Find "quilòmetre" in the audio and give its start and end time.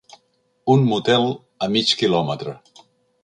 2.01-2.57